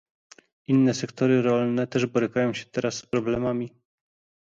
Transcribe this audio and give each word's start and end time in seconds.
Inne 0.67 0.93
sektory 0.93 1.41
rolne 1.41 1.87
też 1.87 2.05
borykają 2.05 2.53
się 2.53 2.65
teraz 2.65 2.95
z 2.95 3.05
problemami 3.05 3.73